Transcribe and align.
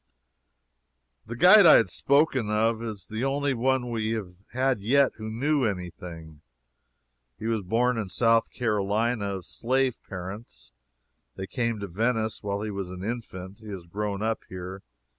The 1.27 1.35
guide 1.35 1.67
I 1.67 1.75
have 1.75 1.91
spoken 1.91 2.49
of 2.49 2.81
is 2.81 3.05
the 3.05 3.23
only 3.23 3.53
one 3.53 3.91
we 3.91 4.13
have 4.13 4.33
had 4.51 4.79
yet 4.79 5.11
who 5.17 5.29
knew 5.29 5.63
any 5.63 5.91
thing. 5.91 6.41
He 7.37 7.45
was 7.45 7.61
born 7.61 7.99
in 7.99 8.09
South 8.09 8.49
Carolina, 8.51 9.35
of 9.35 9.45
slave 9.45 9.97
parents. 10.09 10.71
They 11.35 11.45
came 11.45 11.79
to 11.81 11.87
Venice 11.87 12.41
while 12.41 12.61
he 12.63 12.71
was 12.71 12.89
an 12.89 13.03
infant. 13.03 13.59
He 13.59 13.67
has 13.69 13.85
grown 13.85 14.23
up 14.23 14.41
here. 14.49 14.81